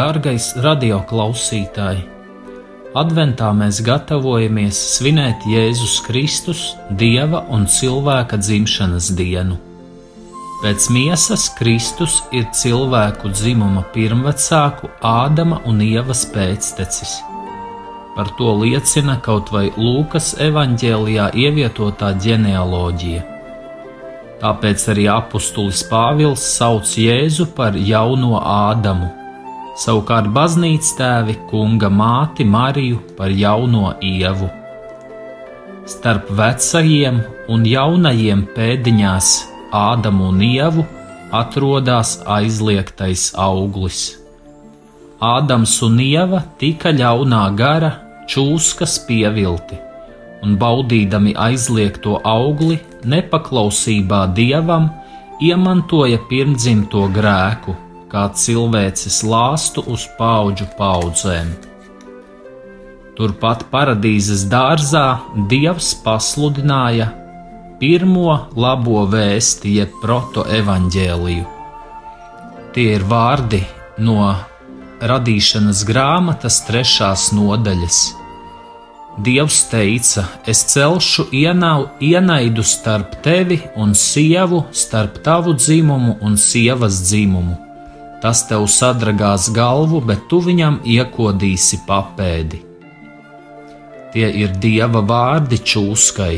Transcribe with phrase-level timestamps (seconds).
[0.00, 1.98] Dārgais radioklausītāj!
[2.96, 6.62] Adventā mēs gatavojamies svinēt Jēzus Kristus,
[7.02, 9.58] Dieva un cilvēka dzimšanas dienu.
[10.62, 17.18] Pēc miesas Kristus ir cilvēku dzimuma pirmvecāku Ādama un Ievas pēctecis.
[18.16, 23.22] Par to liecina kaut vai Lūkas evanģēlijā ievietotā ģenealoģija.
[24.40, 29.19] Tāpēc arī apustulis Pāvils sauc Jēzu par jauno Ādamu
[29.80, 34.50] savukārt baznīcas tēvi kunga māti Mariju par jauno ievu.
[35.88, 39.30] Starp vecajiem un jaunajiem pēdiņās
[39.74, 40.84] Ādamu un Ievu
[41.40, 44.00] atrodas aizliegtais auglis.
[45.22, 47.90] Ādams un Ieva tika ļaunā gara
[48.30, 49.78] čūskas pievilti,
[50.44, 52.80] un baudīdami aizliegto augli
[53.14, 54.90] nepaklausībā dievam,
[55.40, 57.76] iemantoja pirmdzimto grēku
[58.10, 61.52] kā cilvēces lāstu uz paudžu paudzēm.
[63.18, 65.06] Turpat paradīzes dārzā
[65.50, 67.10] Dievs pasludināja
[67.80, 71.46] pirmo labo vēsti, jeb protoevaņģēliju.
[72.74, 73.60] Tie ir vārdi
[74.06, 74.30] no
[75.00, 78.02] radīšanas grāmatas trešās nodaļas.
[79.20, 87.02] Dievs teica: Es celšu ienau, ienaidu starp tevi un sievu, starp tavu dzimumu un sievas
[87.10, 87.69] dzimumu
[88.20, 92.60] Tas tev sadragās galvu, bet tu viņam iekodīsi papēdi.
[94.12, 96.34] Tie ir dieva vārdi čūskai.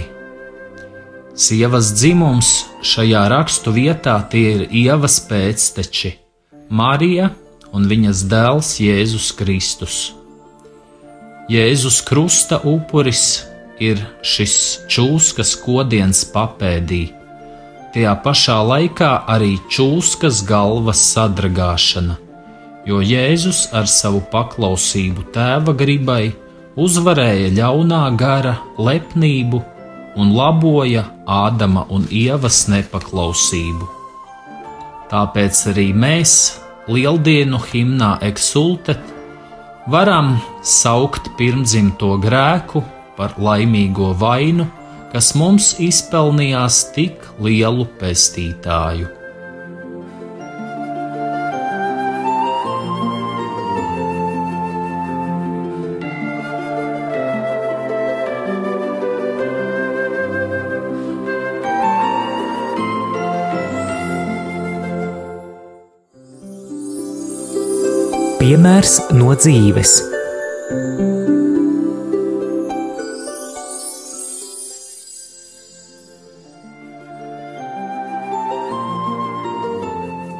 [1.35, 2.51] Sievas dzimums
[2.85, 6.13] šajā rakstu vietā tie ir ievas pēcteči-
[6.81, 7.31] Marija
[7.73, 10.13] un viņas dēls Jēzus Kristus.
[11.51, 13.45] Jēzus Krusta upuris
[13.81, 14.55] ir šis
[14.87, 17.22] čūskas kodiens papēdī
[17.93, 22.17] tajā pašā laikā arī čūskas galvas sadragāšana,
[22.89, 26.33] jo Jēzus ar savu paklausību tēva gribai
[26.81, 29.63] uzvarēja ļaunā gara lepnību
[30.17, 33.87] un laboja Ādama un Ievas nepaklausību.
[35.13, 36.59] Tāpēc arī mēs,
[36.91, 39.01] Lieldienu himnā eksultet,
[39.87, 40.35] varam
[40.67, 42.83] saukt pirmdzimto grēku
[43.17, 44.67] par laimīgo vainu
[45.13, 49.11] kas mums izpelnījās tik lielu pestītāju.
[68.43, 70.12] Piemērs no dzīves.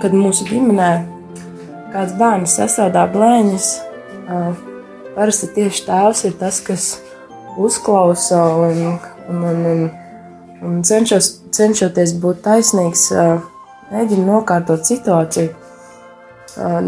[0.03, 0.91] Kad mūsu ģimenē
[1.93, 3.69] kāds bērns sastāvdā blēņas,
[5.15, 6.87] parasti tieši tēvs ir tas, kas
[7.61, 8.81] uzklausa un,
[9.29, 9.83] un, un, un,
[10.67, 13.11] un cenšos, cenšoties būt taisnīgs,
[13.93, 15.53] mēģina nokārtot situāciju.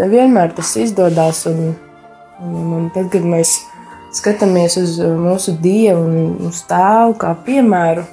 [0.00, 1.74] Nevienmēr tas izdodas, un,
[2.40, 3.58] un, un, tad, kad mēs
[4.14, 8.04] skatāmies uz mūsu dievu un uz tēvu kā piemēru,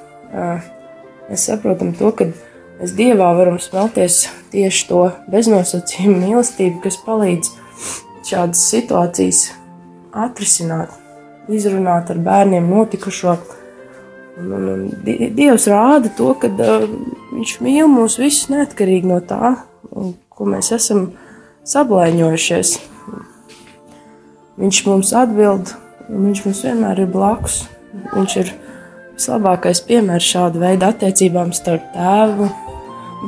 [1.31, 2.29] mēs saprotam to, ka
[2.81, 7.51] Mēs Dievā varam smelties tieši to beznosacījumu mīlestību, kas palīdz
[8.25, 9.41] šādas situācijas
[10.17, 10.95] atrisināt,
[11.45, 13.35] izrunāt ar bērniem notikušo.
[14.41, 16.87] Un, un, un Dievs rāda to, ka uh,
[17.31, 19.53] Viņš mīl mūs visus neatkarīgi no tā,
[20.33, 21.11] ko mēs esam
[21.69, 22.73] sablēņojušies.
[24.57, 25.75] Viņš mums atbild,
[26.09, 27.61] un Viņš mums vienmēr ir blakus.
[28.15, 28.51] Viņš ir
[29.13, 32.49] vislabākais piemērs šāda veida attiecībām starp tēvu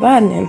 [0.02, 0.48] bērniem.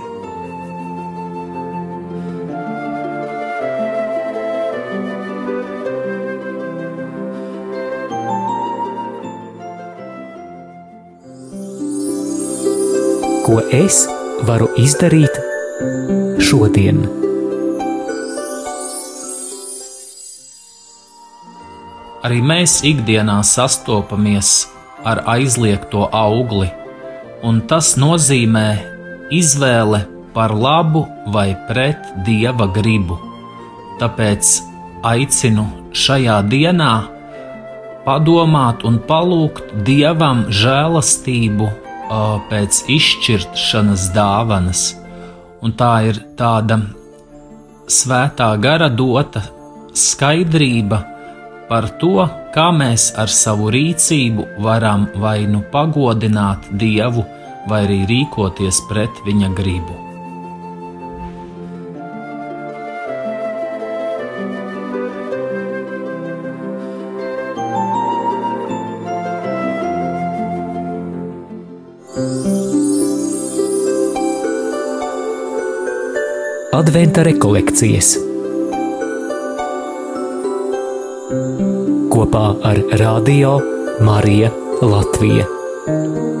[13.45, 13.99] Ko es
[14.47, 15.37] varu izdarīt
[16.41, 17.03] šodien?
[22.25, 24.63] Arī mēs ikdienā sastopamies
[25.05, 26.71] ar aizliegto augli,
[27.45, 28.94] un tas nozīmē
[29.31, 30.05] izvēle
[30.35, 33.17] par labu vai pret dieva gribu.
[33.99, 34.51] Tāpēc
[35.07, 36.93] aicinu šajā dienā
[38.05, 41.71] padomāt un palūgt dievam žēlastību
[42.49, 44.83] pēc izšķiršanas dāvanas.
[45.65, 46.81] Un tā ir tāda
[47.89, 49.41] svētā gara dota
[49.95, 50.99] skaidrība
[51.69, 57.25] par to, kā mēs ar savu rīcību varam vai nu pagodināt Dievu,
[57.69, 60.01] vai arī rīkoties pret viņa gribu.
[76.75, 78.13] Adventa rekolekcijas
[82.15, 83.57] kopā ar Radio
[84.03, 84.51] Mariju
[84.81, 86.34] Latviju.